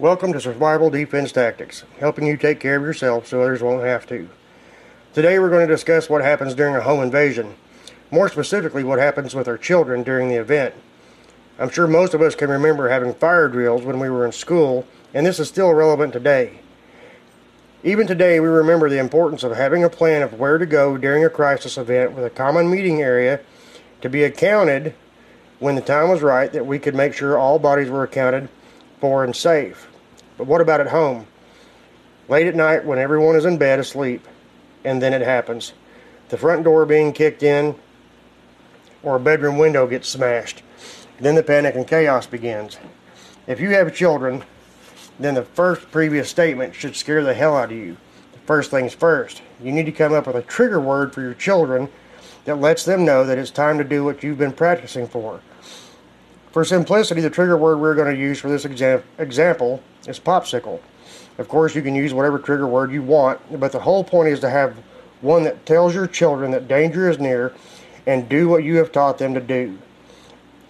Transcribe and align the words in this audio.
Welcome 0.00 0.32
to 0.34 0.40
Survival 0.40 0.90
Defense 0.90 1.32
Tactics, 1.32 1.82
helping 1.98 2.24
you 2.24 2.36
take 2.36 2.60
care 2.60 2.76
of 2.76 2.84
yourself 2.84 3.26
so 3.26 3.42
others 3.42 3.64
won't 3.64 3.82
have 3.82 4.06
to. 4.06 4.28
Today 5.12 5.40
we're 5.40 5.50
going 5.50 5.66
to 5.66 5.74
discuss 5.74 6.08
what 6.08 6.22
happens 6.22 6.54
during 6.54 6.76
a 6.76 6.82
home 6.82 7.02
invasion, 7.02 7.56
more 8.12 8.28
specifically 8.28 8.84
what 8.84 9.00
happens 9.00 9.34
with 9.34 9.48
our 9.48 9.58
children 9.58 10.04
during 10.04 10.28
the 10.28 10.36
event. 10.36 10.76
I'm 11.58 11.68
sure 11.68 11.88
most 11.88 12.14
of 12.14 12.22
us 12.22 12.36
can 12.36 12.48
remember 12.48 12.88
having 12.88 13.12
fire 13.12 13.48
drills 13.48 13.82
when 13.82 13.98
we 13.98 14.08
were 14.08 14.24
in 14.24 14.30
school, 14.30 14.86
and 15.12 15.26
this 15.26 15.40
is 15.40 15.48
still 15.48 15.74
relevant 15.74 16.12
today. 16.12 16.60
Even 17.82 18.06
today, 18.06 18.38
we 18.38 18.46
remember 18.46 18.88
the 18.88 19.00
importance 19.00 19.42
of 19.42 19.56
having 19.56 19.82
a 19.82 19.90
plan 19.90 20.22
of 20.22 20.38
where 20.38 20.58
to 20.58 20.66
go 20.66 20.96
during 20.96 21.24
a 21.24 21.28
crisis 21.28 21.76
event 21.76 22.12
with 22.12 22.24
a 22.24 22.30
common 22.30 22.70
meeting 22.70 23.02
area 23.02 23.40
to 24.00 24.08
be 24.08 24.22
accounted 24.22 24.94
when 25.58 25.74
the 25.74 25.80
time 25.80 26.08
was 26.08 26.22
right 26.22 26.52
that 26.52 26.66
we 26.66 26.78
could 26.78 26.94
make 26.94 27.14
sure 27.14 27.36
all 27.36 27.58
bodies 27.58 27.90
were 27.90 28.04
accounted 28.04 28.48
for 29.00 29.24
and 29.24 29.34
safe. 29.34 29.88
But 30.36 30.46
what 30.46 30.60
about 30.60 30.80
at 30.80 30.88
home? 30.88 31.26
Late 32.28 32.46
at 32.46 32.54
night 32.54 32.84
when 32.84 32.98
everyone 32.98 33.36
is 33.36 33.44
in 33.44 33.58
bed 33.58 33.78
asleep, 33.78 34.26
and 34.84 35.00
then 35.02 35.12
it 35.12 35.22
happens. 35.22 35.72
The 36.28 36.38
front 36.38 36.64
door 36.64 36.84
being 36.86 37.12
kicked 37.12 37.42
in, 37.42 37.74
or 39.02 39.16
a 39.16 39.20
bedroom 39.20 39.58
window 39.58 39.86
gets 39.86 40.08
smashed. 40.08 40.62
Then 41.20 41.34
the 41.34 41.42
panic 41.42 41.74
and 41.74 41.86
chaos 41.86 42.26
begins. 42.26 42.78
If 43.46 43.60
you 43.60 43.70
have 43.70 43.94
children, 43.94 44.44
then 45.18 45.34
the 45.34 45.44
first 45.44 45.90
previous 45.90 46.28
statement 46.28 46.74
should 46.74 46.94
scare 46.94 47.24
the 47.24 47.34
hell 47.34 47.56
out 47.56 47.72
of 47.72 47.78
you. 47.78 47.96
First 48.46 48.70
things 48.70 48.94
first, 48.94 49.42
you 49.62 49.72
need 49.72 49.86
to 49.86 49.92
come 49.92 50.12
up 50.12 50.26
with 50.26 50.36
a 50.36 50.42
trigger 50.42 50.80
word 50.80 51.12
for 51.12 51.20
your 51.20 51.34
children 51.34 51.88
that 52.44 52.60
lets 52.60 52.84
them 52.84 53.04
know 53.04 53.24
that 53.24 53.36
it's 53.36 53.50
time 53.50 53.78
to 53.78 53.84
do 53.84 54.04
what 54.04 54.22
you've 54.22 54.38
been 54.38 54.52
practicing 54.52 55.06
for. 55.06 55.40
For 56.58 56.64
simplicity, 56.64 57.20
the 57.20 57.30
trigger 57.30 57.56
word 57.56 57.78
we're 57.78 57.94
going 57.94 58.12
to 58.12 58.20
use 58.20 58.40
for 58.40 58.48
this 58.48 58.64
exam- 58.64 59.04
example 59.18 59.80
is 60.08 60.18
popsicle. 60.18 60.80
Of 61.38 61.46
course, 61.46 61.76
you 61.76 61.82
can 61.82 61.94
use 61.94 62.12
whatever 62.12 62.36
trigger 62.36 62.66
word 62.66 62.90
you 62.90 63.00
want, 63.00 63.60
but 63.60 63.70
the 63.70 63.78
whole 63.78 64.02
point 64.02 64.30
is 64.30 64.40
to 64.40 64.50
have 64.50 64.76
one 65.20 65.44
that 65.44 65.64
tells 65.66 65.94
your 65.94 66.08
children 66.08 66.50
that 66.50 66.66
danger 66.66 67.08
is 67.08 67.20
near 67.20 67.54
and 68.08 68.28
do 68.28 68.48
what 68.48 68.64
you 68.64 68.74
have 68.78 68.90
taught 68.90 69.18
them 69.18 69.34
to 69.34 69.40
do. 69.40 69.78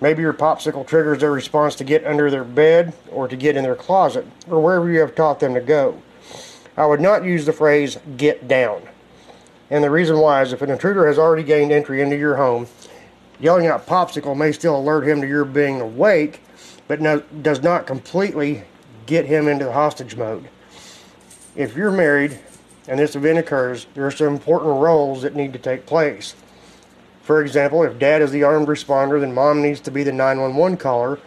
Maybe 0.00 0.22
your 0.22 0.32
popsicle 0.32 0.84
triggers 0.84 1.20
their 1.20 1.30
response 1.30 1.76
to 1.76 1.84
get 1.84 2.04
under 2.04 2.32
their 2.32 2.42
bed 2.42 2.92
or 3.12 3.28
to 3.28 3.36
get 3.36 3.56
in 3.56 3.62
their 3.62 3.76
closet 3.76 4.26
or 4.50 4.60
wherever 4.60 4.90
you 4.90 4.98
have 4.98 5.14
taught 5.14 5.38
them 5.38 5.54
to 5.54 5.60
go. 5.60 6.02
I 6.76 6.84
would 6.84 7.00
not 7.00 7.24
use 7.24 7.46
the 7.46 7.52
phrase 7.52 7.96
get 8.16 8.48
down. 8.48 8.82
And 9.70 9.84
the 9.84 9.90
reason 9.90 10.18
why 10.18 10.42
is 10.42 10.52
if 10.52 10.62
an 10.62 10.70
intruder 10.70 11.06
has 11.06 11.16
already 11.16 11.44
gained 11.44 11.70
entry 11.70 12.02
into 12.02 12.16
your 12.16 12.34
home, 12.34 12.66
yelling 13.40 13.66
out 13.66 13.86
popsicle 13.86 14.36
may 14.36 14.52
still 14.52 14.78
alert 14.78 15.06
him 15.06 15.20
to 15.20 15.26
your 15.26 15.44
being 15.44 15.80
awake, 15.80 16.40
but 16.88 17.00
no, 17.00 17.20
does 17.42 17.62
not 17.62 17.86
completely 17.86 18.64
get 19.06 19.26
him 19.26 19.48
into 19.48 19.64
the 19.64 19.72
hostage 19.72 20.16
mode. 20.16 20.48
If 21.54 21.76
you're 21.76 21.92
married 21.92 22.38
and 22.88 22.98
this 22.98 23.16
event 23.16 23.38
occurs, 23.38 23.86
there 23.94 24.06
are 24.06 24.10
some 24.10 24.28
important 24.28 24.80
roles 24.80 25.22
that 25.22 25.34
need 25.34 25.52
to 25.52 25.58
take 25.58 25.86
place. 25.86 26.34
For 27.22 27.42
example, 27.42 27.82
if 27.82 27.98
dad 27.98 28.22
is 28.22 28.30
the 28.30 28.44
armed 28.44 28.68
responder, 28.68 29.20
then 29.20 29.34
mom 29.34 29.60
needs 29.60 29.80
to 29.80 29.90
be 29.90 30.04
the 30.04 30.12
911 30.12 30.76
caller 30.78 31.18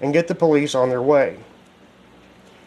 and 0.00 0.12
get 0.12 0.28
the 0.28 0.34
police 0.34 0.74
on 0.74 0.88
their 0.88 1.02
way. 1.02 1.38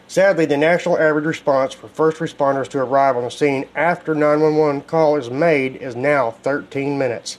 Sadly, 0.08 0.44
the 0.44 0.58
national 0.58 0.98
average 0.98 1.24
response 1.24 1.72
for 1.72 1.88
first 1.88 2.18
responders 2.18 2.68
to 2.68 2.78
arrive 2.80 3.16
on 3.16 3.24
the 3.24 3.30
scene 3.30 3.66
after 3.74 4.14
911 4.14 4.82
call 4.82 5.16
is 5.16 5.30
made 5.30 5.76
is 5.76 5.96
now 5.96 6.32
13 6.32 6.98
minutes. 6.98 7.38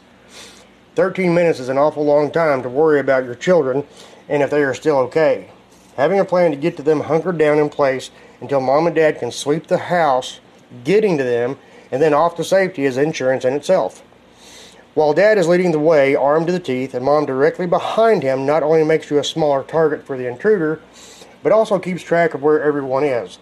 13 0.96 1.34
minutes 1.34 1.60
is 1.60 1.70
an 1.70 1.78
awful 1.78 2.06
long 2.06 2.32
time 2.32 2.62
to 2.62 2.70
worry 2.70 3.00
about 3.00 3.26
your 3.26 3.36
children 3.36 3.86
and 4.30 4.44
if 4.44 4.50
they 4.50 4.64
are 4.64 4.74
still 4.74 4.98
okay. 4.98 5.50
Having 5.98 6.20
a 6.20 6.26
plan 6.26 6.52
to 6.52 6.58
get 6.58 6.78
to 6.78 6.84
them 6.84 7.02
hunkered 7.02 7.38
down 7.38 7.60
in 7.60 7.70
place 7.70 8.12
until 8.42 8.62
mom 8.62 8.88
and 8.88 8.96
dad 8.96 9.20
can 9.20 9.32
sweep 9.32 9.68
the 9.68 9.78
house, 9.78 10.40
getting 10.84 11.18
to 11.18 11.24
them, 11.24 11.58
and 11.92 12.02
then 12.02 12.14
off 12.14 12.36
to 12.36 12.44
safety 12.44 12.86
is 12.86 12.98
insurance 12.98 13.46
in 13.46 13.54
itself. 13.54 14.04
While 14.94 15.14
dad 15.14 15.38
is 15.38 15.48
leading 15.48 15.72
the 15.72 15.80
way, 15.80 16.16
armed 16.16 16.48
to 16.48 16.54
the 16.54 16.60
teeth, 16.60 16.94
and 16.94 17.06
mom 17.06 17.26
directly 17.26 17.66
behind 17.66 18.22
him 18.22 18.46
not 18.46 18.64
only 18.64 18.84
makes 18.84 19.10
you 19.10 19.18
a 19.18 19.24
smaller 19.24 19.64
target 19.64 20.06
for 20.06 20.18
the 20.18 20.28
intruder, 20.28 20.82
but 21.42 21.52
also 21.52 21.80
keeps 21.80 22.04
track 22.04 22.34
of 22.34 22.44
where 22.44 22.62
everyone 22.62 23.04
is. 23.04 23.40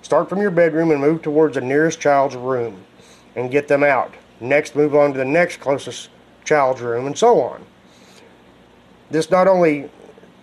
Start 0.00 0.28
from 0.28 0.40
your 0.40 0.50
bedroom 0.50 0.90
and 0.90 1.00
move 1.00 1.20
towards 1.22 1.54
the 1.54 1.60
nearest 1.60 2.00
child's 2.00 2.36
room 2.36 2.84
and 3.36 3.50
get 3.50 3.68
them 3.68 3.82
out. 3.82 4.14
Next, 4.40 4.74
move 4.74 4.94
on 4.94 5.12
to 5.12 5.18
the 5.18 5.24
next 5.24 5.60
closest 5.60 6.08
child's 6.48 6.80
room, 6.80 7.06
and 7.06 7.16
so 7.16 7.40
on. 7.40 7.64
This 9.10 9.30
not 9.30 9.46
only 9.46 9.90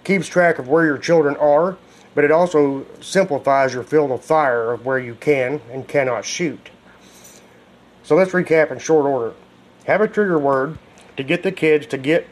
keeps 0.03 0.27
track 0.27 0.59
of 0.59 0.67
where 0.67 0.85
your 0.85 0.97
children 0.97 1.35
are, 1.37 1.77
but 2.13 2.23
it 2.23 2.31
also 2.31 2.85
simplifies 3.01 3.73
your 3.73 3.83
field 3.83 4.11
of 4.11 4.23
fire 4.23 4.71
of 4.71 4.85
where 4.85 4.99
you 4.99 5.15
can 5.15 5.59
and 5.71 5.87
cannot 5.87 6.23
shoot. 6.23 6.69
So 8.03 8.15
let's 8.15 8.31
recap 8.31 8.71
in 8.71 8.79
short 8.79 9.05
order. 9.05 9.33
Have 9.85 10.01
a 10.01 10.07
trigger 10.07 10.39
word 10.39 10.77
to 11.17 11.23
get 11.23 11.43
the 11.43 11.51
kids 11.51 11.87
to 11.87 11.97
get 11.97 12.27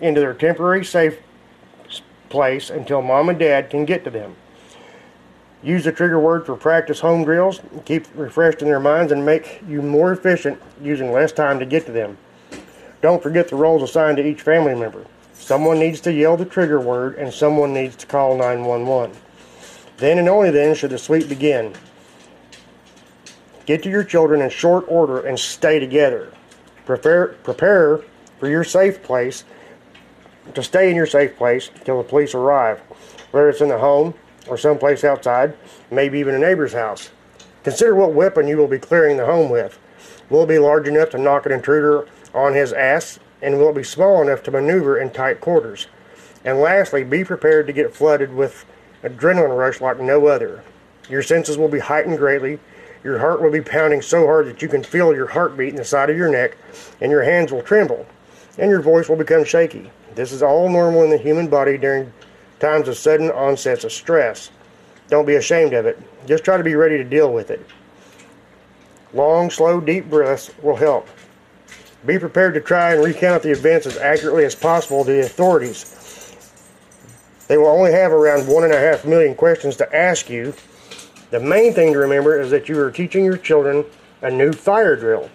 into 0.00 0.20
their 0.20 0.32
temporary 0.32 0.84
safe 0.84 1.18
place 2.28 2.70
until 2.70 3.02
mom 3.02 3.28
and 3.28 3.38
dad 3.38 3.68
can 3.68 3.84
get 3.84 4.04
to 4.04 4.10
them. 4.10 4.36
Use 5.62 5.84
the 5.84 5.92
trigger 5.92 6.18
word 6.18 6.46
for 6.46 6.56
practice 6.56 7.00
home 7.00 7.24
drills, 7.24 7.60
keep 7.84 8.06
refreshed 8.14 8.62
in 8.62 8.68
their 8.68 8.80
minds, 8.80 9.12
and 9.12 9.26
make 9.26 9.60
you 9.68 9.82
more 9.82 10.12
efficient 10.12 10.60
using 10.80 11.12
less 11.12 11.32
time 11.32 11.58
to 11.58 11.66
get 11.66 11.84
to 11.84 11.92
them. 11.92 12.16
Don't 13.02 13.22
forget 13.22 13.48
the 13.48 13.56
roles 13.56 13.82
assigned 13.82 14.18
to 14.18 14.26
each 14.26 14.42
family 14.42 14.74
member. 14.74 15.04
Someone 15.32 15.78
needs 15.78 16.00
to 16.02 16.12
yell 16.12 16.36
the 16.36 16.44
trigger 16.44 16.80
word, 16.80 17.16
and 17.16 17.32
someone 17.32 17.72
needs 17.72 17.96
to 17.96 18.06
call 18.06 18.36
911. 18.36 19.16
Then 19.96 20.18
and 20.18 20.28
only 20.28 20.50
then 20.50 20.74
should 20.74 20.90
the 20.90 20.98
sweep 20.98 21.28
begin. 21.28 21.74
Get 23.66 23.82
to 23.84 23.90
your 23.90 24.04
children 24.04 24.42
in 24.42 24.50
short 24.50 24.84
order 24.88 25.20
and 25.20 25.38
stay 25.38 25.78
together. 25.78 26.32
Prepare, 26.84 27.28
prepare 27.42 28.00
for 28.38 28.48
your 28.48 28.64
safe 28.64 29.02
place 29.02 29.44
to 30.54 30.62
stay 30.62 30.90
in 30.90 30.96
your 30.96 31.06
safe 31.06 31.36
place 31.36 31.70
until 31.74 32.02
the 32.02 32.08
police 32.08 32.34
arrive, 32.34 32.80
whether 33.30 33.48
it's 33.48 33.60
in 33.60 33.68
the 33.68 33.78
home 33.78 34.14
or 34.48 34.56
someplace 34.56 35.04
outside, 35.04 35.56
maybe 35.90 36.18
even 36.18 36.34
a 36.34 36.38
neighbor's 36.38 36.72
house. 36.72 37.10
Consider 37.62 37.94
what 37.94 38.14
weapon 38.14 38.48
you 38.48 38.56
will 38.56 38.66
be 38.66 38.78
clearing 38.78 39.16
the 39.16 39.26
home 39.26 39.50
with. 39.50 39.78
Will 40.30 40.44
it 40.44 40.48
be 40.48 40.58
large 40.58 40.88
enough 40.88 41.10
to 41.10 41.18
knock 41.18 41.46
an 41.46 41.52
intruder 41.52 42.06
on 42.34 42.54
his 42.54 42.72
ass, 42.72 43.18
and 43.42 43.58
will 43.58 43.72
be 43.72 43.82
small 43.82 44.22
enough 44.22 44.42
to 44.44 44.50
maneuver 44.50 44.98
in 44.98 45.10
tight 45.10 45.40
quarters? 45.40 45.86
And 46.44 46.60
lastly, 46.60 47.04
be 47.04 47.24
prepared 47.24 47.66
to 47.66 47.72
get 47.72 47.94
flooded 47.94 48.34
with 48.34 48.64
adrenaline 49.02 49.56
rush 49.56 49.80
like 49.80 50.00
no 50.00 50.26
other. 50.26 50.62
Your 51.08 51.22
senses 51.22 51.58
will 51.58 51.68
be 51.68 51.78
heightened 51.78 52.18
greatly. 52.18 52.58
Your 53.02 53.18
heart 53.18 53.42
will 53.42 53.50
be 53.50 53.62
pounding 53.62 54.02
so 54.02 54.26
hard 54.26 54.46
that 54.46 54.62
you 54.62 54.68
can 54.68 54.82
feel 54.82 55.14
your 55.14 55.26
heartbeat 55.26 55.70
in 55.70 55.76
the 55.76 55.84
side 55.84 56.10
of 56.10 56.16
your 56.16 56.30
neck, 56.30 56.56
and 57.00 57.10
your 57.10 57.22
hands 57.22 57.50
will 57.50 57.62
tremble, 57.62 58.06
and 58.58 58.70
your 58.70 58.82
voice 58.82 59.08
will 59.08 59.16
become 59.16 59.44
shaky. 59.44 59.90
This 60.14 60.32
is 60.32 60.42
all 60.42 60.68
normal 60.68 61.04
in 61.04 61.10
the 61.10 61.18
human 61.18 61.48
body 61.48 61.78
during 61.78 62.12
times 62.58 62.88
of 62.88 62.96
sudden 62.96 63.30
onsets 63.30 63.84
of 63.84 63.92
stress. 63.92 64.50
Don't 65.08 65.26
be 65.26 65.36
ashamed 65.36 65.72
of 65.72 65.86
it. 65.86 65.98
Just 66.26 66.44
try 66.44 66.56
to 66.56 66.64
be 66.64 66.74
ready 66.74 66.98
to 66.98 67.04
deal 67.04 67.32
with 67.32 67.50
it. 67.50 67.64
Long, 69.12 69.50
slow, 69.50 69.80
deep 69.80 70.08
breaths 70.08 70.50
will 70.62 70.76
help. 70.76 71.08
Be 72.06 72.18
prepared 72.18 72.54
to 72.54 72.60
try 72.60 72.94
and 72.94 73.04
recount 73.04 73.42
the 73.42 73.50
events 73.50 73.86
as 73.86 73.96
accurately 73.98 74.44
as 74.44 74.54
possible 74.54 75.04
to 75.04 75.12
the 75.12 75.20
authorities. 75.20 75.96
They 77.48 77.58
will 77.58 77.66
only 77.66 77.92
have 77.92 78.12
around 78.12 78.46
one 78.46 78.64
and 78.64 78.72
a 78.72 78.78
half 78.78 79.04
million 79.04 79.34
questions 79.34 79.76
to 79.76 79.96
ask 79.96 80.30
you. 80.30 80.54
The 81.30 81.40
main 81.40 81.74
thing 81.74 81.92
to 81.92 81.98
remember 81.98 82.40
is 82.40 82.50
that 82.50 82.68
you 82.68 82.78
are 82.80 82.90
teaching 82.90 83.24
your 83.24 83.36
children 83.36 83.84
a 84.22 84.30
new 84.30 84.52
fire 84.52 84.96
drill. 84.96 85.30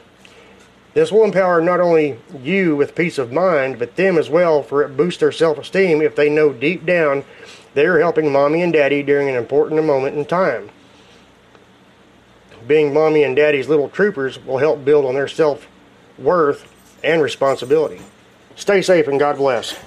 This 0.94 1.12
will 1.12 1.26
empower 1.26 1.62
not 1.62 1.81
only 1.81 2.18
you 2.42 2.76
with 2.76 2.96
peace 2.96 3.18
of 3.18 3.32
mind, 3.32 3.80
but 3.80 3.96
them 3.96 4.18
as 4.18 4.30
well, 4.30 4.64
for 4.64 4.82
it 4.82 4.96
boosts 4.96 5.20
their 5.20 5.32
self 5.32 5.58
esteem 5.58 6.02
if 6.02 6.16
they 6.16 6.30
know 6.30 6.53
deep 6.53 6.86
down 6.86 7.26
they 7.76 7.86
are 7.86 8.00
helping 8.00 8.32
mommy 8.32 8.62
and 8.62 8.72
daddy 8.72 9.03
during 9.03 9.29
an 9.29 9.35
important 9.35 9.84
moment 9.84 10.17
in 10.17 10.26
time. 10.26 10.70
Being 12.66 12.94
mommy 12.94 13.23
and 13.23 13.35
daddy's 13.35 13.67
little 13.67 13.90
troopers 13.90 14.44
will 14.44 14.58
help 14.58 14.85
build 14.85 15.06
on 15.06 15.14
their 15.14 15.28
self 15.28 15.67
worth 16.17 16.72
and 17.03 17.22
responsibility. 17.22 18.02
Stay 18.56 18.82
safe 18.82 19.08
and 19.08 19.20
God 19.20 19.38
bless. 19.38 19.78